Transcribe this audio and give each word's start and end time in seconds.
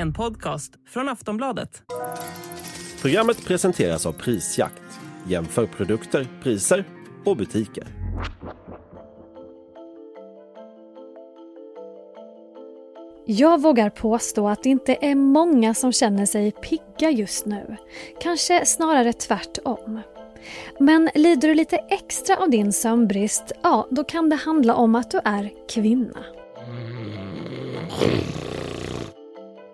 En 0.00 0.12
podcast 0.12 0.72
från 0.86 1.08
Aftonbladet. 1.08 1.82
Programmet 3.00 3.44
presenteras 3.44 4.06
av 4.06 4.12
Prisjakt. 4.12 4.82
Jämför 5.26 5.66
produkter, 5.66 6.26
priser 6.42 6.84
och 7.24 7.36
butiker. 7.36 7.84
Jag 13.26 13.62
vågar 13.62 13.90
påstå 13.90 14.48
att 14.48 14.62
det 14.62 14.68
inte 14.68 14.98
är 15.00 15.14
många 15.14 15.74
som 15.74 15.92
känner 15.92 16.26
sig 16.26 16.50
pigga 16.50 17.10
just 17.10 17.46
nu. 17.46 17.76
Kanske 18.20 18.66
snarare 18.66 19.12
tvärtom. 19.12 20.00
Men 20.80 21.10
lider 21.14 21.48
du 21.48 21.54
lite 21.54 21.76
extra 21.76 22.36
av 22.36 22.50
din 22.50 22.72
sömnbrist, 22.72 23.52
ja 23.62 23.88
då 23.90 24.04
kan 24.04 24.28
det 24.28 24.36
handla 24.36 24.74
om 24.74 24.94
att 24.94 25.10
du 25.10 25.20
är 25.24 25.50
kvinna. 25.68 26.24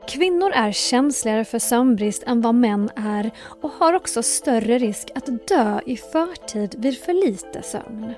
Kvinnor 0.08 0.50
är 0.54 0.72
känsligare 0.72 1.44
för 1.44 1.58
sömnbrist 1.58 2.22
än 2.22 2.40
vad 2.40 2.54
män 2.54 2.90
är 2.96 3.30
och 3.62 3.70
har 3.70 3.92
också 3.92 4.22
större 4.22 4.78
risk 4.78 5.10
att 5.14 5.48
dö 5.48 5.80
i 5.86 5.96
förtid 5.96 6.74
vid 6.78 6.98
för 6.98 7.12
lite 7.12 7.62
sömn. 7.62 8.14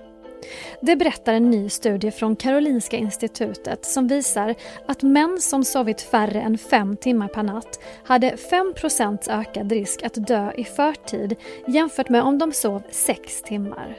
Det 0.81 0.97
berättar 0.97 1.33
en 1.33 1.51
ny 1.51 1.69
studie 1.69 2.11
från 2.11 2.37
Karolinska 2.37 2.97
institutet 2.97 3.85
som 3.85 4.09
visar 4.09 4.55
att 4.87 5.03
män 5.03 5.39
som 5.41 5.65
sovit 5.65 6.01
färre 6.01 6.41
än 6.41 6.59
fem 6.59 6.97
timmar 6.97 7.29
per 7.29 7.43
natt 7.43 7.81
hade 8.05 8.31
5% 8.31 9.41
ökad 9.41 9.73
risk 9.73 10.03
att 10.03 10.27
dö 10.27 10.53
i 10.57 10.65
förtid 10.65 11.37
jämfört 11.67 12.09
med 12.09 12.23
om 12.23 12.39
de 12.39 12.53
sov 12.53 12.83
sex 12.91 13.43
timmar. 13.43 13.97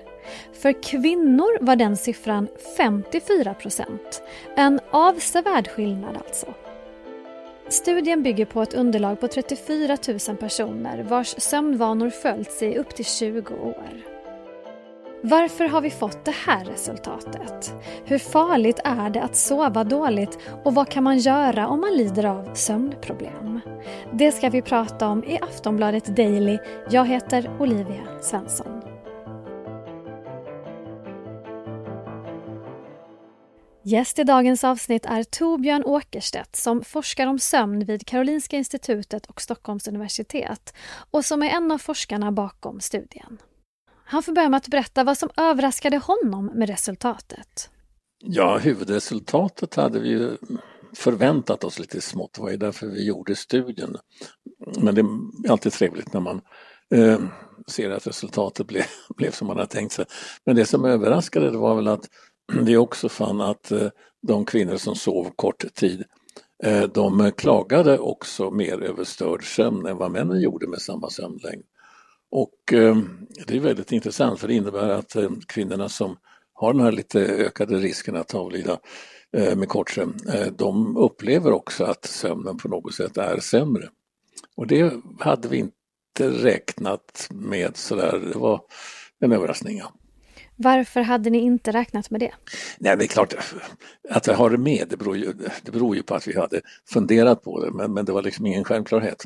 För 0.61 0.83
kvinnor 0.83 1.65
var 1.65 1.75
den 1.75 1.97
siffran 1.97 2.47
54% 2.77 3.85
En 4.55 4.79
avsevärd 4.91 5.67
skillnad 5.67 6.17
alltså. 6.27 6.53
Studien 7.69 8.23
bygger 8.23 8.45
på 8.45 8.61
ett 8.61 8.73
underlag 8.73 9.19
på 9.19 9.27
34 9.27 9.97
000 10.27 10.37
personer 10.37 11.03
vars 11.03 11.35
sömnvanor 11.37 12.09
följts 12.09 12.61
i 12.63 12.77
upp 12.77 12.95
till 12.95 13.05
20 13.05 13.53
år. 13.53 14.17
Varför 15.21 15.65
har 15.65 15.81
vi 15.81 15.89
fått 15.89 16.25
det 16.25 16.35
här 16.45 16.65
resultatet? 16.65 17.73
Hur 18.05 18.17
farligt 18.17 18.79
är 18.83 19.09
det 19.09 19.21
att 19.21 19.35
sova 19.35 19.83
dåligt 19.83 20.39
och 20.63 20.75
vad 20.75 20.89
kan 20.89 21.03
man 21.03 21.17
göra 21.17 21.67
om 21.67 21.81
man 21.81 21.93
lider 21.93 22.25
av 22.25 22.53
sömnproblem? 22.53 23.59
Det 24.13 24.31
ska 24.31 24.49
vi 24.49 24.61
prata 24.61 25.07
om 25.07 25.23
i 25.23 25.39
Aftonbladet 25.41 26.05
Daily. 26.15 26.57
Jag 26.89 27.05
heter 27.05 27.49
Olivia 27.59 28.03
Svensson. 28.21 28.86
Gäst 33.87 34.19
i 34.19 34.23
dagens 34.23 34.63
avsnitt 34.63 35.05
är 35.05 35.23
Torbjörn 35.23 35.83
Åkerstedt 35.85 36.55
som 36.55 36.83
forskar 36.83 37.27
om 37.27 37.39
sömn 37.39 37.85
vid 37.85 38.07
Karolinska 38.07 38.57
institutet 38.57 39.25
och 39.25 39.41
Stockholms 39.41 39.87
universitet 39.87 40.73
och 41.11 41.25
som 41.25 41.43
är 41.43 41.49
en 41.49 41.71
av 41.71 41.77
forskarna 41.77 42.31
bakom 42.31 42.79
studien. 42.79 43.37
Han 44.05 44.23
får 44.23 44.33
börja 44.33 44.49
med 44.49 44.57
att 44.57 44.67
berätta 44.67 45.03
vad 45.03 45.17
som 45.17 45.29
överraskade 45.37 45.97
honom 45.97 46.45
med 46.45 46.69
resultatet. 46.69 47.69
Ja, 48.19 48.57
huvudresultatet 48.57 49.75
hade 49.75 49.99
vi 49.99 50.09
ju 50.09 50.37
förväntat 50.95 51.63
oss 51.63 51.79
lite 51.79 52.01
smått. 52.01 52.33
Det 52.33 52.41
var 52.41 52.49
ju 52.49 52.57
därför 52.57 52.87
vi 52.87 53.05
gjorde 53.05 53.35
studien. 53.35 53.97
Men 54.81 54.95
det 54.95 55.01
är 55.01 55.51
alltid 55.51 55.71
trevligt 55.71 56.13
när 56.13 56.21
man 56.21 56.41
eh, 56.95 57.19
ser 57.67 57.89
att 57.89 58.07
resultatet 58.07 58.67
blev, 58.67 58.83
blev 59.17 59.31
som 59.31 59.47
man 59.47 59.57
har 59.57 59.65
tänkt 59.65 59.93
sig. 59.93 60.05
Men 60.45 60.55
det 60.55 60.65
som 60.65 60.85
överraskade 60.85 61.51
det 61.51 61.57
var 61.57 61.75
väl 61.75 61.87
att 61.87 62.09
vi 62.61 62.77
också 62.77 63.09
fann 63.09 63.41
att 63.41 63.71
eh, 63.71 63.87
de 64.21 64.45
kvinnor 64.45 64.77
som 64.77 64.95
sov 64.95 65.29
kort 65.35 65.73
tid 65.73 66.03
eh, 66.63 66.83
de 66.83 67.31
klagade 67.37 67.99
också 67.99 68.51
mer 68.51 68.81
över 68.81 69.03
störd 69.03 69.55
sömn 69.55 69.85
än 69.85 69.97
vad 69.97 70.11
männen 70.11 70.41
gjorde 70.41 70.67
med 70.67 70.81
samma 70.81 71.09
sömnlängd. 71.09 71.63
Och 72.31 72.73
eh, 72.73 72.97
det 73.47 73.55
är 73.55 73.59
väldigt 73.59 73.91
intressant 73.91 74.39
för 74.39 74.47
det 74.47 74.53
innebär 74.53 74.89
att 74.89 75.15
kvinnorna 75.47 75.89
som 75.89 76.17
har 76.53 76.73
den 76.73 76.81
här 76.81 76.91
lite 76.91 77.19
ökade 77.19 77.77
risken 77.77 78.15
att 78.15 78.35
avlida 78.35 78.79
med 79.31 79.69
kort 79.69 79.89
sömn, 79.89 80.17
de 80.57 80.97
upplever 80.97 81.51
också 81.51 81.83
att 81.83 82.05
sömnen 82.05 82.57
på 82.57 82.67
något 82.67 82.93
sätt 82.93 83.17
är 83.17 83.39
sämre. 83.39 83.89
Och 84.55 84.67
det 84.67 84.93
hade 85.19 85.47
vi 85.47 85.57
inte 85.57 86.29
räknat 86.29 87.27
med 87.31 87.77
sådär, 87.77 88.19
det 88.33 88.39
var 88.39 88.61
en 89.19 89.31
överraskning. 89.31 89.77
Ja. 89.77 89.93
Varför 90.59 91.01
hade 91.01 91.29
ni 91.29 91.37
inte 91.37 91.71
räknat 91.71 92.09
med 92.09 92.19
det? 92.19 92.31
Nej, 92.77 92.97
det 92.97 93.05
är 93.05 93.07
klart 93.07 93.33
att 94.09 94.27
vi 94.27 94.33
har 94.33 94.49
det 94.49 94.57
med, 94.57 94.87
det 94.89 94.97
beror 94.97 95.17
ju, 95.17 95.33
det 95.61 95.71
beror 95.71 95.95
ju 95.95 96.03
på 96.03 96.15
att 96.15 96.27
vi 96.27 96.39
hade 96.39 96.61
funderat 96.89 97.43
på 97.43 97.65
det, 97.65 97.71
men, 97.71 97.93
men 97.93 98.05
det 98.05 98.11
var 98.11 98.21
liksom 98.21 98.45
ingen 98.45 98.63
självklarhet. 98.63 99.25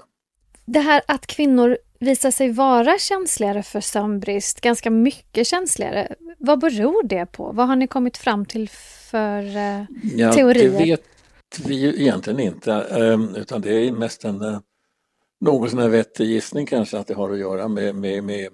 Det 0.66 0.80
här 0.80 1.02
att 1.06 1.28
kvinnor 1.28 1.78
visar 2.00 2.31
sig 2.31 2.52
vara 2.52 2.97
känsligare 2.97 3.64
för 3.64 3.81
sömnbrist, 3.81 4.62
ganska 4.62 4.90
mycket 4.90 5.47
känsligare. 5.47 6.16
Vad 6.38 6.59
beror 6.59 7.03
det 7.03 7.25
på? 7.25 7.52
Vad 7.52 7.68
har 7.68 7.75
ni 7.75 7.88
kommit 7.88 8.18
fram 8.18 8.46
till 8.46 8.70
för 9.12 9.58
eh, 9.58 9.86
ja, 10.16 10.34
teorier? 10.34 10.72
Det 10.72 10.86
vet 10.86 11.03
vi 11.66 11.75
ju 11.75 12.02
egentligen 12.02 12.40
inte, 12.40 12.74
eh, 12.74 13.41
utan 13.41 13.62
det 13.62 13.88
är 13.88 13.91
mest 13.91 14.25
en 14.25 14.41
eh, 14.41 14.59
något 15.41 15.70
sån 15.70 15.80
här 15.80 15.90
vettig 15.90 16.25
gissning 16.25 16.66
kanske 16.66 16.97
att 16.97 17.08
det 17.08 17.14
har 17.14 17.31
att 17.31 17.40
göra 17.40 17.68
med, 17.68 17.96
med, 17.96 18.24
med 18.24 18.50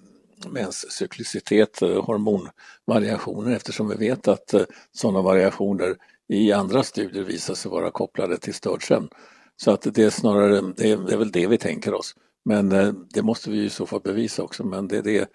menscyklicitet, 0.46 1.82
eh, 1.82 2.06
hormonvariationer 2.06 3.56
eftersom 3.56 3.90
vi 3.90 3.96
vet 3.96 4.28
att 4.28 4.54
eh, 4.54 4.62
sådana 4.92 5.22
variationer 5.22 5.96
i 6.28 6.52
andra 6.52 6.84
studier 6.84 7.24
visar 7.24 7.54
sig 7.54 7.72
vara 7.72 7.92
kopplade 7.92 8.38
till 8.38 8.54
störd 8.54 8.88
sömn. 8.88 9.10
Så 9.56 9.72
att 9.72 9.82
det 9.82 10.04
är 10.04 10.10
snarare, 10.10 10.74
det 10.78 10.92
är 10.92 11.18
väl 11.18 11.32
det 11.32 11.48
vi 11.48 11.58
tänker 11.58 11.94
oss. 11.94 12.16
Men 12.46 12.72
eh, 12.72 12.94
det 13.14 13.22
måste 13.22 13.50
vi 13.50 13.64
i 13.64 13.70
så 13.70 13.86
fall 13.86 14.02
bevisa 14.02 14.44
också, 14.44 14.64
men 14.64 14.88
det, 14.88 15.02
det 15.02 15.18
är 15.18 15.28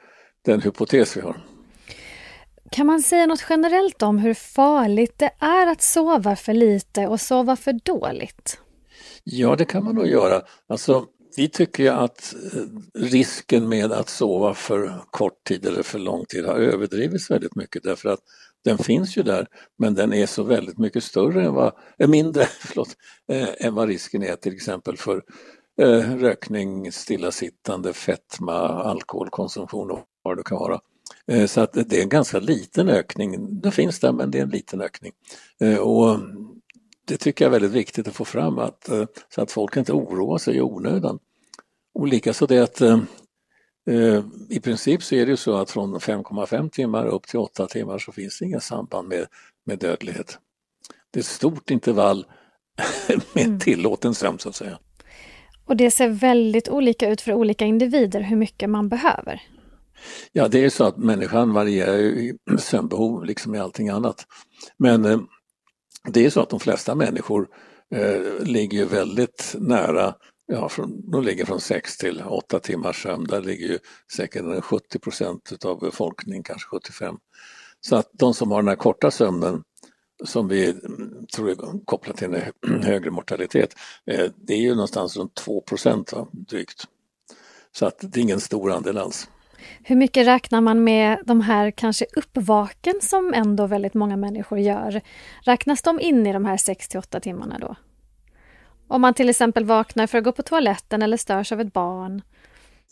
den 0.44 0.60
hypotes 0.60 1.16
vi 1.16 1.20
har. 1.20 1.36
Kan 2.70 2.86
man 2.86 3.02
säga 3.02 3.26
något 3.26 3.44
generellt 3.48 4.02
om 4.02 4.18
hur 4.18 4.34
farligt 4.34 5.18
det 5.18 5.30
är 5.38 5.66
att 5.66 5.82
sova 5.82 6.36
för 6.36 6.54
lite 6.54 7.06
och 7.06 7.20
sova 7.20 7.56
för 7.56 7.72
dåligt? 7.72 8.58
Ja, 9.24 9.56
det 9.56 9.64
kan 9.64 9.84
man 9.84 9.94
nog 9.94 10.06
göra. 10.06 10.42
Alltså, 10.66 11.06
vi 11.36 11.48
tycker 11.48 11.82
ju 11.82 11.88
att 11.88 12.34
eh, 12.34 12.62
risken 12.94 13.68
med 13.68 13.92
att 13.92 14.08
sova 14.08 14.54
för 14.54 15.02
kort 15.10 15.44
tid 15.44 15.66
eller 15.66 15.82
för 15.82 15.98
lång 15.98 16.24
tid 16.24 16.44
har 16.44 16.54
överdrivits 16.54 17.30
väldigt 17.30 17.56
mycket 17.56 17.82
därför 17.82 18.08
att 18.08 18.20
den 18.64 18.78
finns 18.78 19.16
ju 19.16 19.22
där 19.22 19.46
men 19.78 19.94
den 19.94 20.12
är 20.12 20.26
så 20.26 20.42
väldigt 20.42 20.78
mycket 20.78 21.04
större 21.04 21.44
än 21.44 21.54
vad, 21.54 21.72
äh, 21.98 22.08
mindre 22.08 22.44
förlåt, 22.60 22.88
äh, 23.28 23.48
än 23.66 23.74
vad 23.74 23.88
risken 23.88 24.22
är 24.22 24.36
till 24.36 24.54
exempel 24.54 24.96
för 24.96 25.22
äh, 25.80 26.16
rökning, 26.16 26.92
stillasittande, 26.92 27.92
fetma, 27.92 28.68
alkoholkonsumtion 28.68 29.90
och 29.90 30.04
vad 30.22 30.36
det 30.36 30.42
kan 30.42 30.58
vara. 30.58 30.80
Så 31.46 31.60
att 31.60 31.72
det 31.72 31.98
är 31.98 32.02
en 32.02 32.08
ganska 32.08 32.38
liten 32.38 32.88
ökning, 32.88 33.60
den 33.60 33.72
finns 33.72 34.00
där 34.00 34.12
men 34.12 34.30
det 34.30 34.38
är 34.38 34.42
en 34.42 34.50
liten 34.50 34.80
ökning. 34.80 35.12
Och 35.80 36.18
det 37.04 37.16
tycker 37.16 37.44
jag 37.44 37.48
är 37.48 37.60
väldigt 37.60 37.80
viktigt 37.80 38.08
att 38.08 38.14
få 38.14 38.24
fram 38.24 38.58
att, 38.58 38.90
så 39.34 39.42
att 39.42 39.52
folk 39.52 39.76
inte 39.76 39.92
oroar 39.92 40.38
sig 40.38 40.56
i 40.56 40.60
onödan. 40.60 41.18
Och 41.94 42.08
likaså 42.08 42.46
det 42.46 42.58
att 42.58 42.82
Eh, 43.86 44.24
I 44.48 44.60
princip 44.60 45.02
så 45.02 45.14
är 45.14 45.26
det 45.26 45.30
ju 45.30 45.36
så 45.36 45.56
att 45.56 45.70
från 45.70 45.94
5,5 45.94 46.70
timmar 46.70 47.06
upp 47.06 47.26
till 47.26 47.38
8 47.38 47.66
timmar 47.66 47.98
så 47.98 48.12
finns 48.12 48.38
det 48.38 48.44
inga 48.44 48.60
samband 48.60 49.08
med, 49.08 49.26
med 49.64 49.78
dödlighet. 49.78 50.38
Det 51.10 51.18
är 51.18 51.20
ett 51.20 51.26
stort 51.26 51.70
intervall 51.70 52.26
med 53.34 53.46
mm. 53.46 53.58
tillåten 53.58 54.14
sömn 54.14 54.38
så 54.38 54.48
att 54.48 54.54
säga. 54.54 54.78
Och 55.66 55.76
det 55.76 55.90
ser 55.90 56.08
väldigt 56.08 56.68
olika 56.68 57.08
ut 57.08 57.20
för 57.20 57.32
olika 57.32 57.64
individer 57.64 58.20
hur 58.20 58.36
mycket 58.36 58.70
man 58.70 58.88
behöver. 58.88 59.42
Ja, 60.32 60.48
det 60.48 60.64
är 60.64 60.70
så 60.70 60.84
att 60.84 60.96
människan 60.96 61.52
varierar 61.52 61.98
i 61.98 62.38
sömnbehov 62.58 63.24
liksom 63.24 63.54
i 63.54 63.58
allting 63.58 63.88
annat. 63.88 64.26
Men 64.76 65.04
eh, 65.04 65.20
det 66.08 66.26
är 66.26 66.30
så 66.30 66.40
att 66.40 66.50
de 66.50 66.60
flesta 66.60 66.94
människor 66.94 67.48
eh, 67.94 68.44
ligger 68.44 68.84
väldigt 68.84 69.54
nära 69.58 70.14
Ja, 70.46 70.68
från, 70.68 71.10
de 71.10 71.24
ligger 71.24 71.44
från 71.44 71.60
6 71.60 71.96
till 71.96 72.22
8 72.22 72.60
timmars 72.60 73.02
sömn. 73.02 73.24
Där 73.24 73.40
ligger 73.40 73.68
ju 73.68 73.78
säkert 74.16 74.64
70 74.64 74.98
procent 74.98 75.64
av 75.64 75.80
befolkningen, 75.80 76.42
kanske 76.42 76.68
75. 76.68 77.16
Så 77.80 77.96
att 77.96 78.10
de 78.12 78.34
som 78.34 78.50
har 78.50 78.62
den 78.62 78.68
här 78.68 78.76
korta 78.76 79.10
sömnen 79.10 79.62
som 80.24 80.48
vi 80.48 80.70
mm, 80.70 81.26
tror 81.34 81.50
är 81.50 81.84
kopplat 81.84 82.16
till 82.16 82.34
en 82.34 82.82
högre 82.82 83.10
mortalitet, 83.10 83.74
eh, 84.06 84.30
det 84.36 84.54
är 84.54 84.58
ju 84.58 84.74
någonstans 84.74 85.16
runt 85.16 85.34
2 85.34 85.60
procent 85.60 86.12
drygt. 86.32 86.84
Så 87.72 87.86
att 87.86 87.98
det 88.00 88.20
är 88.20 88.22
ingen 88.22 88.40
stor 88.40 88.72
andel 88.72 88.98
alls. 88.98 89.28
Hur 89.84 89.96
mycket 89.96 90.26
räknar 90.26 90.60
man 90.60 90.84
med 90.84 91.18
de 91.26 91.40
här 91.40 91.70
kanske 91.70 92.06
uppvaken 92.16 92.94
som 93.02 93.34
ändå 93.34 93.66
väldigt 93.66 93.94
många 93.94 94.16
människor 94.16 94.58
gör? 94.58 95.00
Räknas 95.44 95.82
de 95.82 96.00
in 96.00 96.26
i 96.26 96.32
de 96.32 96.44
här 96.44 96.56
6 96.56 96.88
till 96.88 96.98
8 96.98 97.20
timmarna 97.20 97.58
då? 97.58 97.76
Om 98.88 99.00
man 99.00 99.14
till 99.14 99.28
exempel 99.28 99.64
vaknar 99.64 100.06
för 100.06 100.18
att 100.18 100.24
gå 100.24 100.32
på 100.32 100.42
toaletten 100.42 101.02
eller 101.02 101.16
störs 101.16 101.52
av 101.52 101.60
ett 101.60 101.72
barn? 101.72 102.22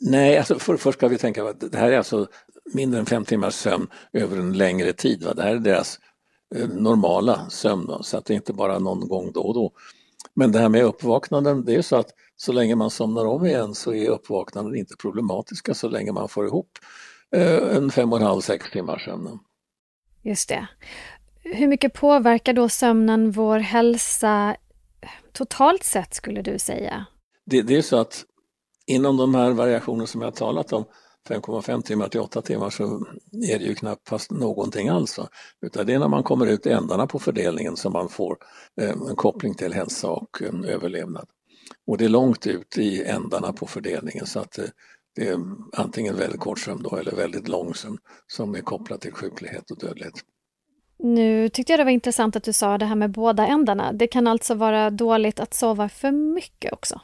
Nej, 0.01 0.39
alltså 0.39 0.59
för, 0.59 0.77
först 0.77 0.99
ska 0.99 1.09
vi 1.09 1.19
tänka 1.19 1.45
att 1.45 1.73
det 1.73 1.79
här 1.79 1.93
är 1.93 1.99
alltså 1.99 2.27
mindre 2.75 3.01
än 3.01 3.07
fem 3.07 3.25
timmars 3.25 3.55
sömn 3.55 3.87
över 4.13 4.37
en 4.37 4.53
längre 4.53 4.93
tid. 4.93 5.25
Va? 5.25 5.35
Det 5.35 5.43
här 5.43 5.55
är 5.55 5.59
deras 5.59 5.99
eh, 6.55 6.69
normala 6.69 7.51
sömn, 7.51 7.87
va? 7.87 8.03
så 8.03 8.17
att 8.17 8.25
det 8.25 8.33
är 8.33 8.37
inte 8.37 8.53
bara 8.53 8.79
någon 8.79 9.09
gång 9.09 9.33
då 9.33 9.41
och 9.41 9.55
då. 9.55 9.73
Men 10.35 10.53
det 10.53 10.59
här 10.59 10.69
med 10.69 10.85
uppvaknanden, 10.85 11.65
det 11.65 11.75
är 11.75 11.83
så 11.83 11.97
att 11.97 12.11
så 12.37 12.53
länge 12.53 12.75
man 12.75 12.91
somnar 12.91 13.27
om 13.27 13.47
igen 13.47 13.75
så 13.75 13.95
är 13.95 14.09
uppvaknanden 14.09 14.77
inte 14.77 14.95
problematiska 14.97 15.75
så 15.75 15.89
länge 15.89 16.13
man 16.13 16.29
får 16.29 16.47
ihop 16.47 16.71
eh, 17.37 17.77
en 17.77 17.91
fem 17.91 18.13
och 18.13 18.19
en 18.19 18.27
halv, 18.27 18.41
sex 18.41 18.71
timmars 18.71 19.05
sömn. 19.05 19.39
Just 20.23 20.49
det. 20.49 20.69
Hur 21.43 21.69
mycket 21.69 21.95
påverkar 21.95 22.53
då 22.53 22.69
sömnen 22.69 23.31
vår 23.31 23.59
hälsa 23.59 24.57
totalt 25.33 25.85
sett 25.85 26.15
skulle 26.15 26.43
du 26.43 26.59
säga? 26.59 27.07
Det, 27.47 27.63
det 27.63 27.77
är 27.77 27.83
så 27.83 27.97
att 27.97 28.25
inom 28.87 29.17
de 29.17 29.35
här 29.35 29.51
variationerna 29.51 30.07
som 30.07 30.23
jag 30.23 30.35
talat 30.35 30.73
om, 30.73 30.85
5,5 31.29 31.83
timmar 31.83 32.09
till 32.09 32.21
8 32.21 32.43
timmar 32.43 32.71
så 32.71 33.07
är 33.53 33.59
det 33.59 33.65
ju 33.65 33.75
knappast 33.75 34.31
någonting 34.31 34.89
alls. 34.89 35.19
Utan 35.67 35.87
det 35.87 35.95
är 35.95 35.99
när 35.99 36.09
man 36.09 36.23
kommer 36.23 36.47
ut 36.47 36.67
i 36.67 36.71
ändarna 36.71 37.07
på 37.07 37.19
fördelningen 37.19 37.77
som 37.77 37.93
man 37.93 38.09
får 38.09 38.37
eh, 38.81 38.91
en 38.91 39.17
koppling 39.17 39.55
till 39.55 39.73
hälsa 39.73 40.11
och 40.11 40.43
eh, 40.43 40.75
överlevnad. 40.75 41.27
Och 41.87 41.99
det 41.99 42.05
är 42.05 42.09
långt 42.09 42.47
ut 42.47 42.79
i 42.79 43.05
ändarna 43.05 43.53
på 43.53 43.67
fördelningen 43.67 44.27
så 44.27 44.41
att 44.41 44.59
eh, 44.59 44.65
det 45.17 45.29
är 45.29 45.39
antingen 45.73 46.17
väldigt 46.17 46.41
kort 46.41 46.59
sömn 46.59 46.83
då 46.83 46.97
eller 46.97 47.17
väldigt 47.17 47.49
lång 47.49 47.75
sömn 47.75 47.99
som 48.27 48.55
är 48.55 48.61
kopplat 48.61 49.01
till 49.01 49.13
sjuklighet 49.13 49.71
och 49.71 49.79
dödlighet. 49.79 50.15
Nu 50.99 51.49
tyckte 51.49 51.73
jag 51.73 51.81
det 51.81 51.85
var 51.85 51.91
intressant 51.91 52.37
att 52.37 52.45
du 52.45 52.53
sa 52.53 52.79
det 52.79 52.85
här 52.85 52.95
med 52.97 53.11
båda 53.11 53.47
ändarna. 53.47 53.93
Det 53.93 54.07
kan 54.07 54.27
alltså 54.27 54.55
vara 54.55 54.91
dåligt 54.91 55.41
att 55.41 55.55
sova 55.55 55.89
för 55.89 56.11
mycket 56.11 56.73
också? 56.73 57.01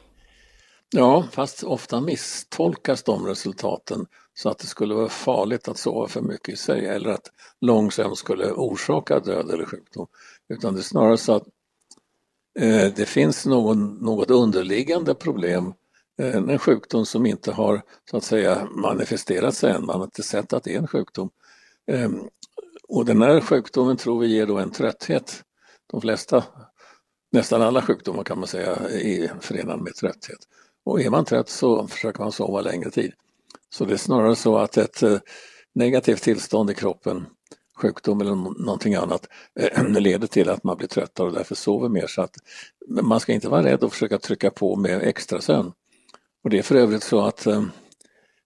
Ja, 0.95 1.27
fast 1.31 1.63
ofta 1.63 2.01
misstolkas 2.01 3.03
de 3.03 3.25
resultaten 3.25 4.05
så 4.33 4.49
att 4.49 4.57
det 4.57 4.67
skulle 4.67 4.93
vara 4.95 5.09
farligt 5.09 5.67
att 5.67 5.77
sova 5.77 6.07
för 6.07 6.21
mycket 6.21 6.53
i 6.53 6.57
sig 6.57 6.85
eller 6.85 7.09
att 7.09 7.31
lång 7.61 7.91
sömn 7.91 8.15
skulle 8.15 8.51
orsaka 8.51 9.19
död 9.19 9.49
eller 9.49 9.65
sjukdom. 9.65 10.07
Utan 10.49 10.73
det 10.73 10.79
är 10.79 10.83
snarare 10.83 11.17
så 11.17 11.33
att 11.33 11.43
eh, 12.59 12.93
det 12.95 13.05
finns 13.05 13.45
någon, 13.45 13.93
något 13.93 14.31
underliggande 14.31 15.15
problem, 15.15 15.73
eh, 16.19 16.35
en 16.35 16.59
sjukdom 16.59 17.05
som 17.05 17.25
inte 17.25 17.51
har 17.51 17.81
så 18.11 18.17
att 18.17 18.23
säga 18.23 18.67
manifesterat 18.71 19.55
sig 19.55 19.71
än, 19.71 19.85
man 19.85 19.95
har 19.95 20.03
inte 20.03 20.23
sett 20.23 20.53
att 20.53 20.63
det 20.63 20.73
är 20.73 20.79
en 20.79 20.87
sjukdom. 20.87 21.29
Eh, 21.91 22.09
och 22.87 23.05
den 23.05 23.21
här 23.21 23.41
sjukdomen 23.41 23.97
tror 23.97 24.19
vi 24.19 24.27
ger 24.27 24.45
då 24.45 24.57
en 24.57 24.71
trötthet. 24.71 25.43
De 25.91 26.01
flesta, 26.01 26.43
nästan 27.31 27.61
alla 27.61 27.81
sjukdomar 27.81 28.23
kan 28.23 28.39
man 28.39 28.47
säga 28.47 28.75
är 28.75 29.41
förenade 29.41 29.83
med 29.83 29.95
trötthet. 29.95 30.39
Och 30.87 31.01
är 31.01 31.09
man 31.09 31.25
trött 31.25 31.49
så 31.49 31.87
försöker 31.87 32.19
man 32.19 32.31
sova 32.31 32.61
längre 32.61 32.91
tid. 32.91 33.13
Så 33.69 33.85
det 33.85 33.93
är 33.93 33.97
snarare 33.97 34.35
så 34.35 34.57
att 34.57 34.77
ett 34.77 35.03
eh, 35.03 35.17
negativt 35.75 36.21
tillstånd 36.21 36.71
i 36.71 36.73
kroppen, 36.73 37.25
sjukdom 37.81 38.21
eller 38.21 38.35
någonting 38.35 38.95
annat, 38.95 39.27
eh, 39.59 39.83
leder 39.99 40.27
till 40.27 40.49
att 40.49 40.63
man 40.63 40.77
blir 40.77 40.87
tröttare 40.87 41.27
och 41.27 41.33
därför 41.33 41.55
sover 41.55 41.89
mer. 41.89 42.07
Så 42.07 42.21
att 42.21 42.35
man 43.01 43.19
ska 43.19 43.33
inte 43.33 43.49
vara 43.49 43.63
rädd 43.63 43.83
att 43.83 43.91
försöka 43.91 44.17
trycka 44.17 44.49
på 44.49 44.75
med 44.75 45.01
extra 45.03 45.41
sömn. 45.41 45.71
Och 46.43 46.49
det 46.49 46.57
är 46.57 46.63
för 46.63 46.75
övrigt 46.75 47.03
så 47.03 47.21
att 47.21 47.45
eh, 47.47 47.63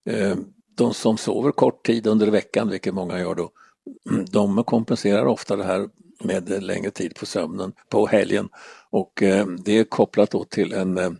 eh 0.06 0.36
de 0.78 0.94
som 0.94 1.18
sover 1.18 1.52
kort 1.52 1.86
tid 1.86 2.08
under 2.08 2.28
veckan, 2.28 2.70
vilket 2.70 2.94
många 2.94 3.20
gör 3.20 3.36
då, 3.36 3.52
de 4.32 4.64
kompenserar 4.64 5.26
ofta 5.26 5.56
det 5.56 5.64
här 5.64 5.90
med 6.24 6.64
längre 6.64 6.92
tid 6.92 7.16
på 7.16 7.26
sömnen 7.26 7.74
på 7.90 8.08
helgen 8.08 8.50
och 8.90 9.12
det 9.64 9.78
är 9.78 9.84
kopplat 9.84 10.32
då 10.32 10.44
till 10.44 10.74
en 10.74 10.98
Eh, 10.98 11.12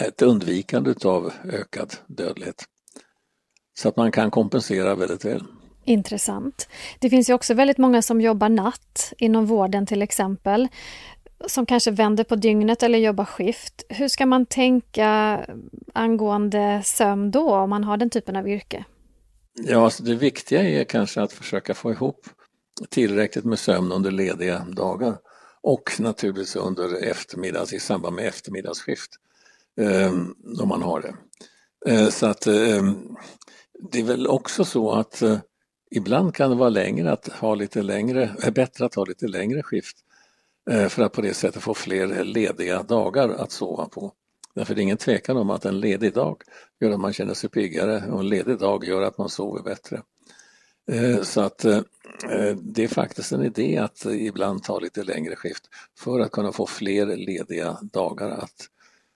ett 0.00 0.22
undvikande 0.22 0.94
av 1.04 1.32
ökad 1.44 1.94
dödlighet. 2.06 2.64
Så 3.78 3.88
att 3.88 3.96
man 3.96 4.12
kan 4.12 4.30
kompensera 4.30 4.94
väldigt 4.94 5.24
väl. 5.24 5.42
Intressant. 5.84 6.68
Det 6.98 7.10
finns 7.10 7.30
ju 7.30 7.34
också 7.34 7.54
väldigt 7.54 7.78
många 7.78 8.02
som 8.02 8.20
jobbar 8.20 8.48
natt, 8.48 9.12
inom 9.18 9.46
vården 9.46 9.86
till 9.86 10.02
exempel, 10.02 10.68
som 11.46 11.66
kanske 11.66 11.90
vänder 11.90 12.24
på 12.24 12.36
dygnet 12.36 12.82
eller 12.82 12.98
jobbar 12.98 13.24
skift. 13.24 13.84
Hur 13.88 14.08
ska 14.08 14.26
man 14.26 14.46
tänka 14.46 15.40
angående 15.94 16.82
sömn 16.84 17.30
då, 17.30 17.54
om 17.54 17.70
man 17.70 17.84
har 17.84 17.96
den 17.96 18.10
typen 18.10 18.36
av 18.36 18.48
yrke? 18.48 18.84
Ja, 19.54 19.84
alltså 19.84 20.02
det 20.02 20.14
viktiga 20.14 20.62
är 20.62 20.84
kanske 20.84 21.22
att 21.22 21.32
försöka 21.32 21.74
få 21.74 21.92
ihop 21.92 22.26
tillräckligt 22.90 23.44
med 23.44 23.58
sömn 23.58 23.92
under 23.92 24.10
lediga 24.10 24.66
dagar 24.72 25.18
och 25.66 26.00
naturligtvis 26.00 26.56
under 26.56 27.04
eftermiddags 27.04 27.72
i 27.72 27.80
samband 27.80 28.16
med 28.16 28.26
eftermiddagsskift 28.26 29.10
eh, 29.80 30.12
om 30.62 30.68
man 30.68 30.82
har 30.82 31.00
det. 31.00 31.14
Eh, 31.92 32.08
så 32.08 32.26
att 32.26 32.46
eh, 32.46 32.92
det 33.90 33.98
är 33.98 34.04
väl 34.04 34.26
också 34.26 34.64
så 34.64 34.92
att 34.92 35.22
eh, 35.22 35.38
ibland 35.90 36.34
kan 36.34 36.50
det 36.50 36.56
vara 36.56 36.68
längre 36.68 37.12
att 37.12 37.28
ha 37.28 37.54
lite 37.54 37.82
längre, 37.82 38.36
är 38.42 38.50
bättre 38.50 38.84
att 38.84 38.94
ha 38.94 39.04
lite 39.04 39.28
längre 39.28 39.62
skift 39.62 39.96
eh, 40.70 40.88
för 40.88 41.02
att 41.02 41.12
på 41.12 41.20
det 41.20 41.34
sättet 41.34 41.62
få 41.62 41.74
fler 41.74 42.24
lediga 42.24 42.82
dagar 42.82 43.28
att 43.28 43.52
sova 43.52 43.88
på. 43.88 44.12
Därför 44.54 44.72
är 44.72 44.76
det 44.76 44.82
ingen 44.82 44.96
tvekan 44.96 45.36
om 45.36 45.50
att 45.50 45.64
en 45.64 45.80
ledig 45.80 46.14
dag 46.14 46.42
gör 46.80 46.90
att 46.90 47.00
man 47.00 47.12
känner 47.12 47.34
sig 47.34 47.50
piggare 47.50 48.04
och 48.10 48.20
en 48.20 48.28
ledig 48.28 48.58
dag 48.58 48.84
gör 48.84 49.02
att 49.02 49.18
man 49.18 49.28
sover 49.28 49.62
bättre. 49.62 50.02
Eh, 50.92 51.22
så 51.22 51.40
att 51.40 51.64
eh, 51.64 51.76
eh, 52.30 52.56
det 52.56 52.84
är 52.84 52.88
faktiskt 52.88 53.32
en 53.32 53.44
idé 53.44 53.78
att 53.78 54.04
ibland 54.04 54.62
ta 54.62 54.78
lite 54.78 55.04
längre 55.04 55.36
skift 55.36 55.64
för 55.98 56.20
att 56.20 56.30
kunna 56.30 56.52
få 56.52 56.66
fler 56.66 57.06
lediga 57.16 57.78
dagar 57.82 58.30
att 58.30 58.68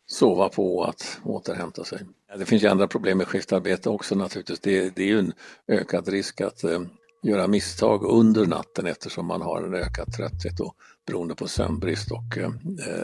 sova 0.06 0.48
på 0.48 0.78
och 0.78 0.88
att 0.88 1.20
återhämta 1.24 1.84
sig. 1.84 1.98
Det 2.38 2.44
finns 2.44 2.62
ju 2.62 2.68
andra 2.68 2.88
problem 2.88 3.18
med 3.18 3.28
skiftarbete 3.28 3.90
också 3.90 4.14
naturligtvis. 4.14 4.60
Det, 4.60 4.96
det 4.96 5.02
är 5.02 5.06
ju 5.06 5.18
en 5.18 5.32
ökad 5.68 6.08
risk 6.08 6.40
att 6.40 6.64
eh, 6.64 6.80
göra 7.22 7.46
misstag 7.46 8.04
under 8.04 8.46
natten 8.46 8.86
eftersom 8.86 9.26
man 9.26 9.42
har 9.42 9.62
en 9.62 9.74
ökad 9.74 10.12
trötthet 10.16 10.60
och 10.60 10.74
beroende 11.06 11.34
på 11.34 11.48
sömnbrist 11.48 12.10
och 12.10 12.38
eh, 12.38 12.50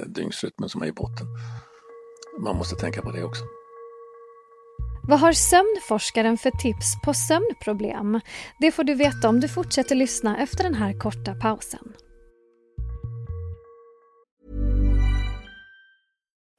dygnsrytmen 0.06 0.68
som 0.68 0.82
är 0.82 0.86
i 0.86 0.92
botten. 0.92 1.26
Man 2.40 2.56
måste 2.56 2.76
tänka 2.76 3.02
på 3.02 3.10
det 3.10 3.24
också. 3.24 3.44
Vad 5.08 5.20
har 5.20 5.32
sömnforskaren 5.32 6.36
för 6.36 6.50
tips 6.50 6.94
på 7.04 7.14
sömnproblem? 7.14 8.20
Det 8.60 8.72
får 8.72 8.84
du 8.84 8.94
veta 8.94 9.28
om 9.28 9.40
du 9.40 9.48
fortsätter 9.48 9.94
lyssna 9.94 10.38
efter 10.38 10.64
den 10.64 10.74
här 10.74 10.92
korta 10.98 11.34
pausen. 11.34 11.92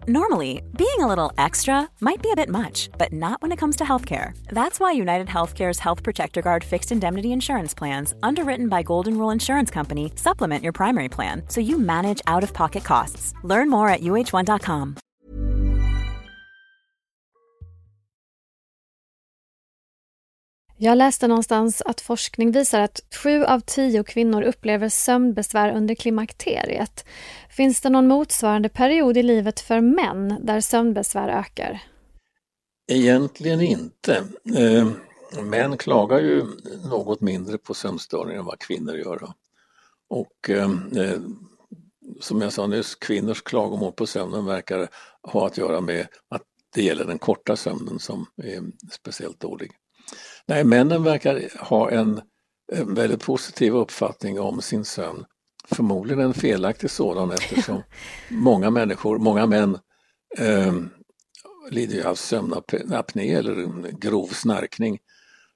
Normally, 0.10 0.62
being 0.78 1.00
a 1.00 1.08
little 1.08 1.46
extra 1.46 1.88
might 2.00 2.22
be 2.22 2.30
a 2.32 2.36
bit 2.36 2.50
much, 2.50 2.90
but 2.98 3.12
not 3.12 3.42
when 3.42 3.52
it 3.52 3.60
comes 3.60 3.76
to 3.76 3.84
healthcare. 3.84 4.32
That's 4.54 4.80
why 4.80 5.02
United 5.02 5.28
Healthcare's 5.28 5.80
Health 5.80 6.04
Protector 6.04 6.42
Guard 6.42 6.64
fixed 6.64 6.92
indemnity 6.94 7.28
insurance 7.28 7.78
plans, 7.78 8.14
underwritten 8.24 8.70
by 8.70 8.84
Golden 8.84 9.18
Rule 9.18 9.34
Insurance 9.34 9.74
Company, 9.74 10.12
supplement 10.16 10.64
your 10.64 10.74
primary 10.74 11.10
plan 11.10 11.44
so 11.50 11.62
you 11.62 11.78
manage 11.80 12.21
out 12.26 12.44
of 12.44 12.54
pocket 12.54 12.86
costs. 12.86 13.33
Learn 13.44 13.69
more 13.69 13.90
at 13.90 14.02
uh1.com. 14.02 14.95
Jag 20.80 20.98
läste 20.98 21.28
någonstans 21.28 21.81
att 21.81 22.02
forskning 22.02 22.52
visar 22.52 22.81
att 22.81 23.02
sju 23.24 23.44
av 23.44 23.60
tio 23.60 24.04
kvinnor 24.04 24.42
upplever 24.42 24.90
sömnbesvär 24.90 25.76
under 25.76 25.96
klimakteriet. 25.96 27.06
Finns 27.50 27.81
det 27.81 27.90
någon 27.90 28.07
motsvarande 28.07 28.69
period 28.69 29.18
i 29.18 29.24
livet 29.24 29.60
för 29.60 29.81
män 29.81 30.36
där 30.42 30.62
sömnbesvär 30.62 31.30
ökar? 31.30 31.81
Egentligen 32.92 33.62
inte. 33.62 34.24
Eh, 34.57 34.90
män 35.44 35.78
klagar 35.78 36.19
ju 36.19 36.46
något 36.90 37.22
mindre 37.22 37.57
på 37.57 37.74
sömnstörningar 37.74 38.40
än 38.40 38.46
vad 38.46 38.60
kvinnor 38.60 38.96
gör. 38.96 39.28
Och 40.10 40.50
eh, 40.50 40.72
eh, 40.96 41.19
som 42.22 42.42
jag 42.42 42.54
sa 42.54 42.68
nyss, 42.68 42.96
kvinnors 42.96 43.42
klagomål 43.42 43.92
på 43.92 44.06
sömnen 44.06 44.46
verkar 44.46 44.88
ha 45.22 45.48
att 45.48 45.57
göra 45.57 45.81
med 45.81 46.07
att 46.30 46.44
det 46.76 46.81
gäller 46.81 47.06
den 47.06 47.19
korta 47.19 47.56
sömnen 47.56 48.00
som 48.00 48.26
är 48.44 48.64
speciellt 48.92 49.40
dålig. 49.40 49.72
Nej, 50.47 50.63
männen 50.63 51.04
verkar 51.04 51.49
ha 51.59 51.92
en, 51.92 52.21
en 52.71 52.94
väldigt 52.94 53.23
positiv 53.23 53.75
uppfattning 53.75 54.39
om 54.39 54.61
sin 54.61 54.85
sömn. 54.85 55.25
Förmodligen 55.66 56.19
en 56.19 56.33
felaktig 56.33 56.89
sådan 56.89 57.31
eftersom 57.31 57.83
många 58.30 58.69
människor, 58.69 59.18
många 59.18 59.45
män 59.45 59.80
eh, 60.37 60.73
lider 61.69 61.95
ju 61.95 62.04
av 62.04 62.16
sömnapné 62.16 63.33
eller 63.33 63.92
grov 63.99 64.27
snarkning 64.27 64.99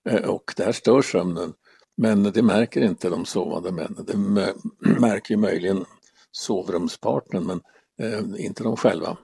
eh, 0.09 0.29
och 0.29 0.53
där 0.57 0.71
stör 0.71 1.01
sömnen. 1.01 1.53
Men 1.97 2.23
det 2.23 2.41
märker 2.41 2.81
inte 2.81 3.09
de 3.09 3.25
sovande 3.25 3.71
männen. 3.71 4.05
Det 4.07 4.17
märker 4.99 5.33
ju 5.33 5.37
möjligen 5.37 5.85
sovrumspartnern 6.31 7.43
men 7.45 7.61
eh, 8.01 8.45
inte 8.45 8.63
de 8.63 8.77
själva. 8.77 9.17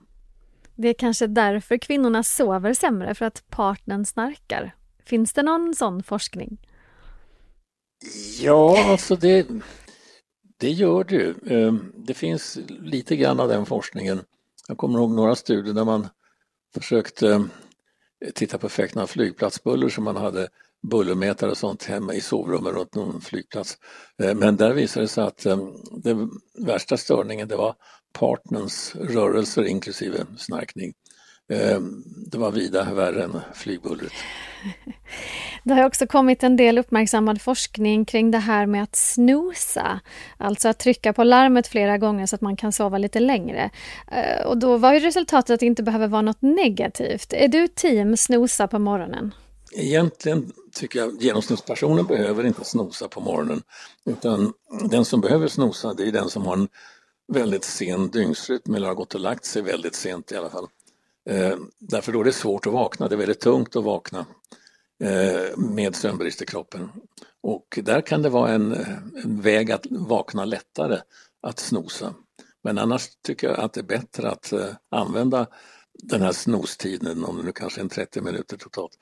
Det 0.76 0.88
är 0.88 0.94
kanske 0.94 1.28
därför 1.28 1.78
kvinnorna 1.78 2.24
sover 2.24 2.74
sämre, 2.74 3.16
för 3.16 3.26
att 3.26 3.44
partnern 3.50 4.06
snarkar. 4.06 4.76
Finns 5.08 5.34
det 5.34 5.44
någon 5.44 5.74
sån 5.76 6.04
forskning? 6.04 6.58
Ja, 8.40 8.92
alltså 8.92 9.16
det, 9.16 9.48
det 10.58 10.70
gör 10.70 11.04
det 11.04 11.16
ju. 11.16 11.36
Ehm, 11.50 11.94
det 11.96 12.14
finns 12.14 12.60
lite 12.68 13.16
grann 13.16 13.40
av 13.40 13.48
den 13.48 13.66
forskningen. 13.66 14.22
Jag 14.68 14.78
kommer 14.78 15.00
ihåg 15.00 15.12
några 15.12 15.36
studier 15.36 15.74
där 15.74 15.86
man 15.86 16.08
försökte 16.74 17.30
eh, 18.26 18.32
titta 18.36 18.58
på 18.58 18.68
effekterna 18.68 19.04
av 19.04 19.08
flygplatsbuller 19.08 19.90
som 19.90 20.04
man 20.04 20.16
hade 20.16 20.48
bullermätare 20.92 21.52
och 21.52 21.58
sånt 21.58 21.84
hemma 21.84 22.14
i 22.14 22.22
sovrummet 22.22 22.74
runt 22.74 22.96
någon 22.96 23.22
flygplats. 23.22 23.78
Eh, 24.24 24.36
men 24.36 24.58
där 24.58 24.74
visade 24.74 25.04
det 25.04 25.10
sig 25.10 25.24
att 25.24 25.46
ehm, 25.46 25.74
den 25.92 26.30
värsta 26.60 26.98
störningen 26.98 27.48
det 27.48 27.56
var 27.56 27.76
partnerns 28.14 28.96
rörelser 28.96 29.64
inklusive 29.64 30.26
snarkning. 30.38 30.94
Eh, 31.50 31.80
det 32.32 32.38
var 32.38 32.52
vida 32.52 32.94
värre 32.94 33.24
än 33.24 33.40
flygbullret. 33.56 34.12
Det 35.64 35.74
har 35.74 35.86
också 35.86 36.08
kommit 36.08 36.44
en 36.44 36.56
del 36.56 36.78
uppmärksammad 36.78 37.42
forskning 37.42 38.06
kring 38.06 38.32
det 38.32 38.38
här 38.38 38.66
med 38.66 38.84
att 38.84 38.96
snosa. 38.96 40.00
Alltså 40.38 40.70
att 40.70 40.80
trycka 40.80 41.14
på 41.14 41.24
larmet 41.24 41.68
flera 41.68 41.98
gånger 41.98 42.26
så 42.26 42.36
att 42.36 42.42
man 42.42 42.56
kan 42.56 42.72
sova 42.72 42.98
lite 42.98 43.20
längre. 43.20 43.70
Och 44.46 44.58
då 44.58 44.78
var 44.78 44.94
ju 44.94 45.00
resultatet 45.00 45.54
att 45.54 45.60
det 45.60 45.66
inte 45.66 45.84
behöver 45.84 46.08
vara 46.08 46.22
något 46.22 46.42
negativt. 46.42 47.34
Är 47.34 47.48
du 47.48 47.68
team 47.68 48.18
snosa 48.18 48.68
på 48.68 48.80
morgonen? 48.80 49.34
Egentligen 49.76 50.52
tycker 50.74 51.00
jag 51.00 51.22
genomsnittspersonen 51.22 52.06
behöver 52.06 52.46
inte 52.46 52.66
snosa 52.66 53.08
på 53.08 53.22
morgonen. 53.22 53.62
Utan 54.06 54.54
den 54.90 55.06
som 55.06 55.22
behöver 55.22 55.48
snosa 55.48 55.94
det 55.94 56.08
är 56.08 56.12
den 56.12 56.30
som 56.30 56.46
har 56.46 56.54
en 56.54 56.68
väldigt 57.34 57.64
sen 57.64 58.10
dygnsrytm 58.10 58.76
eller 58.76 58.88
har 58.88 58.96
gått 58.96 59.16
och 59.16 59.22
lagt 59.22 59.46
sig 59.46 59.62
väldigt 59.62 59.96
sent 59.96 60.32
i 60.32 60.36
alla 60.36 60.50
fall. 60.50 60.68
Eh, 61.30 61.58
därför 61.80 62.12
då 62.12 62.20
är 62.20 62.24
det 62.24 62.34
svårt 62.34 62.68
att 62.68 62.74
vakna, 62.74 63.08
det 63.08 63.16
är 63.16 63.18
väldigt 63.18 63.40
tungt 63.40 63.76
att 63.76 63.84
vakna 63.84 64.26
eh, 65.04 65.58
med 65.58 65.96
sömnbrist 65.96 66.42
i 66.42 66.46
kroppen. 66.46 66.90
Och 67.44 67.80
där 67.84 68.02
kan 68.02 68.22
det 68.22 68.30
vara 68.30 68.52
en, 68.52 68.74
en 69.24 69.42
väg 69.42 69.72
att 69.72 69.86
vakna 69.90 70.46
lättare 70.46 71.00
att 71.42 71.60
snosa. 71.60 72.14
Men 72.64 72.78
annars 72.78 73.10
tycker 73.24 73.48
jag 73.48 73.60
att 73.60 73.74
det 73.74 73.82
är 73.82 73.84
bättre 73.84 74.30
att 74.30 74.54
eh, 74.54 74.70
använda 74.92 75.48
den 76.04 76.22
här 76.22 76.32
snostiden, 76.32 77.26
om 77.26 77.38
det 77.38 77.44
nu 77.44 77.52
kanske 77.52 77.80
är 77.80 77.84
en 77.84 77.90
30 77.90 78.22
minuter 78.22 78.58
totalt, 78.58 78.98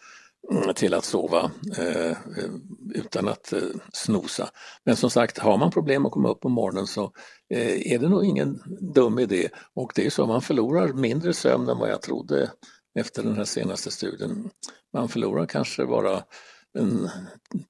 Mm, 0.51 0.73
till 0.73 0.93
att 0.93 1.05
sova 1.05 1.51
eh, 1.77 2.09
eh, 2.11 2.51
utan 2.93 3.27
att 3.27 3.53
eh, 3.53 3.59
snosa. 3.93 4.49
Men 4.83 4.95
som 4.95 5.09
sagt, 5.09 5.37
har 5.37 5.57
man 5.57 5.71
problem 5.71 6.05
att 6.05 6.11
komma 6.11 6.29
upp 6.29 6.39
på 6.39 6.49
morgonen 6.49 6.87
så 6.87 7.11
eh, 7.53 7.93
är 7.93 7.99
det 7.99 8.09
nog 8.09 8.25
ingen 8.25 8.61
dum 8.93 9.19
idé. 9.19 9.49
Och 9.73 9.91
det 9.95 10.05
är 10.05 10.09
så, 10.09 10.25
man 10.25 10.41
förlorar 10.41 10.93
mindre 10.93 11.33
sömn 11.33 11.69
än 11.69 11.77
vad 11.77 11.89
jag 11.89 12.01
trodde 12.01 12.51
efter 12.99 13.23
den 13.23 13.35
här 13.35 13.45
senaste 13.45 13.91
studien. 13.91 14.49
Man 14.93 15.09
förlorar 15.09 15.45
kanske 15.45 15.85
bara 15.85 16.23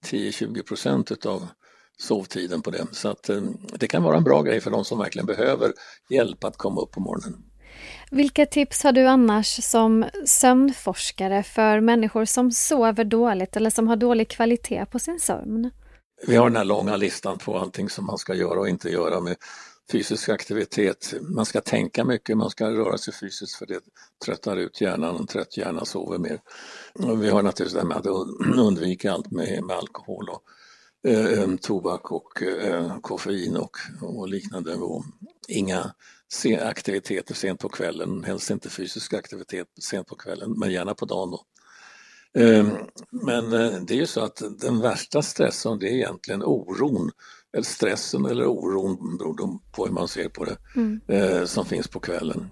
10-20 0.06 0.64
procent 0.64 1.12
utav 1.12 1.48
sovtiden 1.98 2.62
på 2.62 2.72
det. 2.72 2.86
Så 2.92 3.10
att 3.10 3.30
eh, 3.30 3.42
det 3.80 3.88
kan 3.88 4.04
vara 4.04 4.18
en 4.18 4.24
bra 4.24 4.42
grej 4.42 4.62
för 4.62 4.72
de 4.72 4.86
som 4.86 5.00
verkligen 5.00 5.26
behöver 5.26 5.74
hjälp 6.10 6.44
att 6.44 6.58
komma 6.58 6.82
upp 6.82 6.92
på 6.92 7.00
morgonen. 7.00 7.44
Vilka 8.12 8.46
tips 8.46 8.84
har 8.84 8.92
du 8.92 9.06
annars 9.06 9.64
som 9.64 10.06
sömnforskare 10.26 11.44
för 11.44 11.80
människor 11.80 12.26
som 12.26 12.52
sover 12.52 13.04
dåligt 13.04 13.56
eller 13.56 13.70
som 13.70 13.88
har 13.88 13.96
dålig 13.96 14.30
kvalitet 14.30 14.86
på 14.86 15.00
sin 15.00 15.20
sömn? 15.20 15.72
Vi 16.28 16.36
har 16.36 16.50
den 16.50 16.58
här 16.58 16.66
långa 16.66 16.96
listan 16.98 17.38
på 17.38 17.58
allting 17.58 17.90
som 17.90 18.06
man 18.06 18.18
ska 18.18 18.34
göra 18.34 18.60
och 18.60 18.70
inte 18.70 18.90
göra 18.90 19.20
med 19.20 19.36
fysisk 19.92 20.30
aktivitet. 20.30 21.14
Man 21.22 21.46
ska 21.46 21.62
tänka 21.62 22.06
mycket, 22.06 22.38
man 22.38 22.50
ska 22.50 22.70
röra 22.70 22.98
sig 22.98 23.14
fysiskt 23.14 23.56
för 23.56 23.66
det 23.66 23.80
tröttar 24.26 24.58
ut 24.58 24.82
hjärnan, 24.82 25.16
en 25.16 25.28
trött 25.28 25.58
hjärna 25.58 25.86
sover 25.86 26.18
mer. 26.18 26.40
Och 26.94 27.24
vi 27.24 27.30
har 27.30 27.44
naturligtvis 27.44 27.74
det 27.74 27.80
här 27.80 27.88
med 27.88 27.98
att 27.98 28.58
undvika 28.58 29.14
allt 29.14 29.32
med, 29.32 29.64
med 29.64 29.76
alkohol 29.76 30.30
och 30.30 30.42
eh, 31.06 31.56
tobak 31.62 32.12
och 32.12 32.42
eh, 32.44 33.00
koffein 33.02 33.58
och, 33.58 33.78
och 34.02 34.28
liknande. 34.28 34.76
Och 34.76 35.04
inga 35.48 35.94
aktiviteter 36.62 37.34
sent 37.34 37.60
på 37.60 37.70
kvällen, 37.70 38.24
helst 38.24 38.50
inte 38.50 38.70
fysisk 38.70 39.14
aktivitet 39.14 39.68
sent 39.82 40.08
på 40.08 40.16
kvällen, 40.16 40.60
men 40.60 40.72
gärna 40.72 40.94
på 40.94 41.06
dagen. 41.06 41.32
Då. 41.32 41.46
Ehm, 42.36 42.70
men 43.12 43.54
eh, 43.54 43.82
det 43.88 43.94
är 43.94 43.98
ju 43.98 44.06
så 44.06 44.22
att 44.22 44.42
den 44.60 44.82
värsta 44.82 45.22
stressen 45.22 45.80
det 45.80 45.90
är 45.90 45.94
egentligen 45.94 46.44
oron, 46.44 47.12
eller 47.54 47.66
stressen 47.66 48.26
eller 48.26 48.46
oron 48.46 49.18
beroende 49.18 49.60
på 49.72 49.86
hur 49.86 49.94
man 49.94 50.08
ser 50.08 50.30
på 50.30 50.46
det, 50.46 50.58
mm. 50.76 51.02
Eh, 51.08 51.46
som 51.46 51.66
finns 51.66 51.88
på 51.88 52.00
kvällen. 52.00 52.48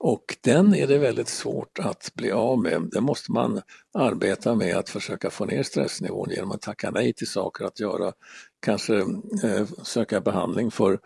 Och 0.00 0.36
den 0.40 0.74
är 0.74 0.86
det 0.86 0.98
väldigt 0.98 1.28
svårt 1.28 1.78
att 1.78 2.10
bli 2.14 2.30
av 2.30 2.58
med. 2.58 2.88
Det 2.92 3.00
måste 3.00 3.32
man 3.32 3.60
arbeta 3.94 4.54
med 4.54 4.76
att 4.76 4.88
försöka 4.88 5.30
få 5.30 5.44
ner 5.44 5.62
stressnivån 5.62 6.30
genom 6.30 6.50
att 6.50 6.60
tacka 6.60 6.90
nej 6.90 7.12
till 7.12 7.26
saker 7.26 7.64
att 7.64 7.80
göra. 7.80 8.12
Kanske 8.60 8.96
eh, 9.44 9.66
söka 9.82 10.20
behandling 10.20 10.70
för 10.70 10.98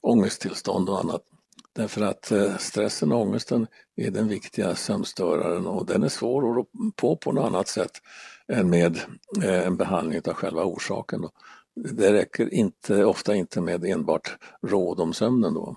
ångesttillstånd 0.00 0.88
och 0.88 1.00
annat. 1.00 1.22
Därför 1.72 2.02
att 2.02 2.30
eh, 2.30 2.56
stressen 2.56 3.12
och 3.12 3.20
ångesten 3.20 3.66
är 3.96 4.10
den 4.10 4.28
viktiga 4.28 4.74
sömnstöraren 4.74 5.66
och 5.66 5.86
den 5.86 6.02
är 6.02 6.08
svår 6.08 6.50
att 6.50 6.56
rå 6.56 6.66
på 6.96 7.16
på 7.16 7.32
något 7.32 7.46
annat 7.46 7.68
sätt 7.68 7.92
än 8.52 8.70
med 8.70 8.98
eh, 9.42 9.66
en 9.66 9.76
behandling 9.76 10.20
av 10.24 10.32
själva 10.32 10.64
orsaken. 10.64 11.28
Det 11.74 12.12
räcker 12.12 12.54
inte, 12.54 13.04
ofta 13.04 13.34
inte 13.34 13.60
med 13.60 13.84
enbart 13.84 14.36
råd 14.62 15.00
om 15.00 15.12
sömnen 15.12 15.54
då. 15.54 15.76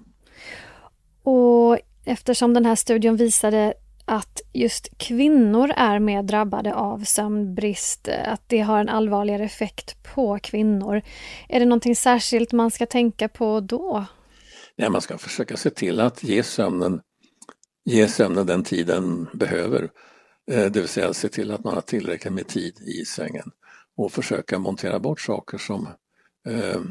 Och 1.24 1.80
eftersom 2.06 2.54
den 2.54 2.66
här 2.66 2.76
studien 2.76 3.16
visade 3.16 3.74
att 4.06 4.42
just 4.54 4.98
kvinnor 4.98 5.72
är 5.76 6.00
mer 6.00 6.24
drabbade 6.24 6.74
av 6.74 7.04
sömnbrist, 7.04 8.08
att 8.08 8.42
det 8.48 8.60
har 8.60 8.80
en 8.80 8.90
allvarligare 8.90 9.44
effekt 9.44 10.04
på 10.04 10.40
kvinnor. 10.40 11.02
Är 11.50 11.60
det 11.60 11.66
någonting 11.66 11.96
särskilt 11.96 12.52
man 12.52 12.72
ska 12.72 12.86
tänka 12.86 13.30
på 13.30 13.60
då? 13.60 14.06
Nej, 14.76 14.90
man 14.90 15.02
ska 15.02 15.18
försöka 15.18 15.58
se 15.58 15.70
till 15.70 16.00
att 16.00 16.24
ge 16.24 16.44
sömnen, 16.44 17.02
ge 17.86 18.08
sömnen 18.08 18.46
den 18.46 18.64
tid 18.64 18.88
den 18.88 19.28
behöver. 19.34 19.90
Eh, 20.52 20.66
det 20.66 20.80
vill 20.80 20.88
säga 20.88 21.14
se 21.14 21.30
till 21.30 21.52
att 21.52 21.64
man 21.64 21.74
har 21.74 21.82
tillräckligt 21.82 22.34
med 22.34 22.48
tid 22.48 22.80
i 22.80 23.06
sängen 23.06 23.52
och 23.98 24.12
försöka 24.12 24.60
montera 24.60 25.00
bort 25.00 25.22
saker 25.22 25.58
som 25.58 25.88
eh, 26.50 26.82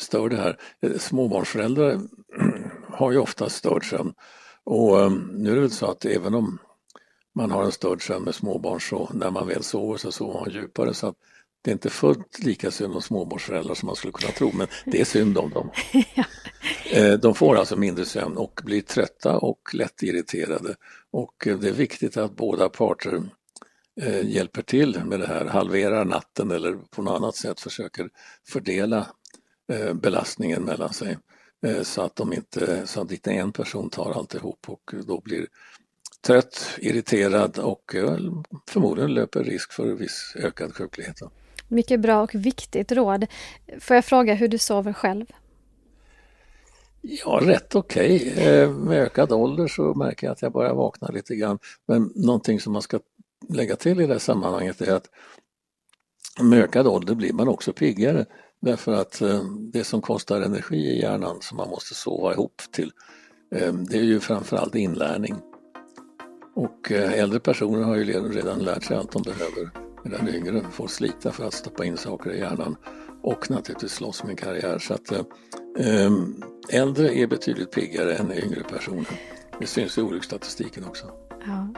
stör 0.00 0.28
det 0.28 0.36
här. 0.36 0.58
Eh, 0.82 0.98
småbarnsföräldrar 0.98 2.00
har 3.00 3.12
ju 3.12 3.18
ofta 3.18 3.48
störd 3.48 3.90
sömn 3.90 4.14
och 4.64 5.00
eh, 5.00 5.10
nu 5.32 5.50
är 5.50 5.54
det 5.54 5.60
väl 5.60 5.70
så 5.70 5.86
att 5.90 6.04
även 6.04 6.34
om 6.34 6.58
man 7.34 7.50
har 7.50 7.64
en 7.64 7.72
störd 7.72 8.06
sömn 8.06 8.24
med 8.24 8.34
småbarn 8.34 8.80
så 8.80 9.10
när 9.14 9.30
man 9.30 9.46
väl 9.46 9.62
sover 9.62 9.96
så 9.96 10.12
sover 10.12 10.40
man 10.40 10.50
djupare 10.50 10.94
så 10.94 11.06
att 11.06 11.16
det 11.62 11.70
är 11.70 11.72
inte 11.72 11.90
fullt 11.90 12.38
lika 12.38 12.70
synd 12.70 12.94
om 12.94 13.02
småbarnsföräldrar 13.02 13.74
som 13.74 13.86
man 13.86 13.96
skulle 13.96 14.12
kunna 14.12 14.32
tro, 14.32 14.50
men 14.54 14.66
det 14.86 15.00
är 15.00 15.04
synd 15.04 15.38
om 15.38 15.50
dem. 15.50 15.70
Eh, 16.92 17.12
de 17.12 17.34
får 17.34 17.56
alltså 17.56 17.76
mindre 17.76 18.04
sömn 18.04 18.36
och 18.36 18.60
blir 18.64 18.80
trötta 18.80 19.38
och 19.38 19.74
lättirriterade. 19.74 20.76
Och 21.10 21.46
eh, 21.46 21.58
det 21.58 21.68
är 21.68 21.72
viktigt 21.72 22.16
att 22.16 22.36
båda 22.36 22.68
parter 22.68 23.22
hjälper 24.22 24.62
till 24.62 25.00
med 25.04 25.20
det 25.20 25.26
här, 25.26 25.44
halverar 25.44 26.04
natten 26.04 26.50
eller 26.50 26.72
på 26.90 27.02
något 27.02 27.16
annat 27.16 27.36
sätt 27.36 27.60
försöker 27.60 28.08
fördela 28.48 29.06
belastningen 29.94 30.62
mellan 30.62 30.92
sig. 30.92 31.16
Så 31.82 32.02
att, 32.02 32.16
de 32.16 32.32
inte, 32.32 32.86
så 32.86 33.00
att 33.00 33.12
inte 33.12 33.30
en 33.30 33.52
person 33.52 33.90
tar 33.90 34.12
alltihop 34.12 34.68
och 34.68 34.94
då 35.06 35.20
blir 35.20 35.46
trött, 36.26 36.66
irriterad 36.78 37.58
och 37.58 37.94
förmodligen 38.68 39.14
löper 39.14 39.44
risk 39.44 39.72
för 39.72 39.86
viss 39.86 40.32
ökad 40.36 40.74
sjuklighet. 40.74 41.20
Mycket 41.68 42.00
bra 42.00 42.22
och 42.22 42.34
viktigt 42.34 42.92
råd. 42.92 43.26
Får 43.80 43.94
jag 43.94 44.04
fråga 44.04 44.34
hur 44.34 44.48
du 44.48 44.58
sover 44.58 44.92
själv? 44.92 45.26
Ja, 47.00 47.40
rätt 47.42 47.74
okej. 47.74 48.32
Okay. 48.32 48.44
Eh, 48.44 48.70
med 48.70 48.98
ökad 48.98 49.32
ålder 49.32 49.68
så 49.68 49.94
märker 49.94 50.26
jag 50.26 50.32
att 50.32 50.42
jag 50.42 50.52
börjar 50.52 50.74
vakna 50.74 51.08
lite 51.08 51.36
grann. 51.36 51.58
Men 51.86 52.12
någonting 52.14 52.60
som 52.60 52.72
man 52.72 52.82
ska 52.82 53.00
lägga 53.48 53.76
till 53.76 54.00
i 54.00 54.06
det 54.06 54.12
här 54.12 54.18
sammanhanget 54.18 54.80
är 54.80 54.94
att 54.94 55.08
med 56.40 56.58
ökad 56.58 56.86
ålder 56.86 57.14
blir 57.14 57.32
man 57.32 57.48
också 57.48 57.72
piggare. 57.72 58.26
Därför 58.60 58.92
att 58.92 59.20
eh, 59.20 59.44
det 59.72 59.84
som 59.84 60.00
kostar 60.00 60.40
energi 60.40 60.76
i 60.76 61.00
hjärnan 61.00 61.36
som 61.40 61.56
man 61.56 61.68
måste 61.68 61.94
sova 61.94 62.32
ihop 62.32 62.62
till, 62.72 62.92
eh, 63.54 63.72
det 63.72 63.98
är 63.98 64.02
ju 64.02 64.20
framförallt 64.20 64.74
inlärning. 64.74 65.36
Och 66.54 66.90
äldre 66.92 67.40
personer 67.40 67.82
har 67.82 67.96
ju 67.96 68.04
redan 68.04 68.58
lärt 68.58 68.84
sig 68.84 68.96
allt 68.96 69.12
de 69.12 69.22
behöver 69.22 69.70
medan 70.04 70.28
yngre 70.28 70.62
får 70.72 70.86
slita 70.86 71.32
för 71.32 71.44
att 71.44 71.54
stoppa 71.54 71.84
in 71.84 71.96
saker 71.96 72.30
i 72.30 72.38
hjärnan 72.38 72.76
och 73.22 73.50
naturligtvis 73.50 73.92
slåss 73.92 74.24
med 74.24 74.38
karriär. 74.38 74.78
Så 74.78 74.94
att, 74.94 75.12
eh, 75.12 76.12
äldre 76.68 77.18
är 77.18 77.26
betydligt 77.26 77.70
piggare 77.72 78.14
än 78.14 78.32
yngre 78.32 78.62
personer. 78.62 79.20
Det 79.60 79.66
syns 79.66 79.98
i 79.98 80.02
olycksstatistiken 80.02 80.84
också. 80.84 81.06
Ja. 81.46 81.68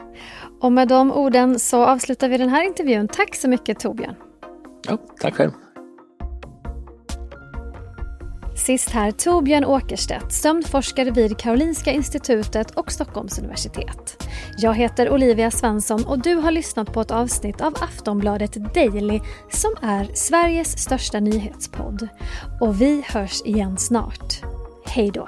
Och 0.61 0.71
med 0.71 0.87
de 0.87 1.11
orden 1.11 1.59
så 1.59 1.83
avslutar 1.83 2.29
vi 2.29 2.37
den 2.37 2.49
här 2.49 2.63
intervjun. 2.63 3.07
Tack 3.07 3.35
så 3.35 3.49
mycket 3.49 3.79
Torbjörn. 3.79 4.15
Ja, 4.87 4.97
tack 5.19 5.35
själv. 5.35 5.51
Sist 8.55 8.89
här 8.89 9.11
Torbjörn 9.11 9.65
Åkerstedt, 9.65 10.33
sömnforskare 10.33 11.11
vid 11.11 11.37
Karolinska 11.37 11.91
institutet 11.91 12.71
och 12.71 12.91
Stockholms 12.91 13.39
universitet. 13.39 14.27
Jag 14.57 14.73
heter 14.73 15.09
Olivia 15.09 15.51
Svensson 15.51 16.05
och 16.05 16.21
du 16.21 16.35
har 16.35 16.51
lyssnat 16.51 16.93
på 16.93 17.01
ett 17.01 17.11
avsnitt 17.11 17.61
av 17.61 17.73
Aftonbladet 17.81 18.73
Daily 18.73 19.19
som 19.51 19.71
är 19.81 20.09
Sveriges 20.13 20.79
största 20.79 21.19
nyhetspodd. 21.19 22.07
Och 22.61 22.81
vi 22.81 23.03
hörs 23.07 23.41
igen 23.45 23.77
snart. 23.77 24.41
Hej 24.85 25.11
då! 25.11 25.27